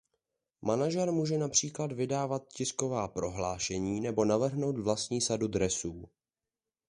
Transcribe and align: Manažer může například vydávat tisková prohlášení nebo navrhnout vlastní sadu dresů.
Manažer 0.61 1.11
může 1.11 1.37
například 1.37 1.91
vydávat 1.91 2.47
tisková 2.47 3.07
prohlášení 3.07 4.01
nebo 4.01 4.25
navrhnout 4.25 4.77
vlastní 4.77 5.21
sadu 5.21 5.47
dresů. 5.47 6.07